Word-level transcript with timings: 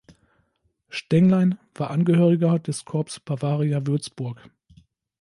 Stenglein 0.89 1.59
war 1.75 1.91
Angehöriger 1.91 2.57
des 2.57 2.85
Corps 2.85 3.19
Bavaria 3.23 3.85
Würzburg. 3.85 4.49